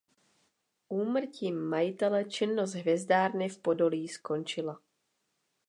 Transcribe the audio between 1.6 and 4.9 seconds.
majitele činnost hvězdárny v Podolí skončila.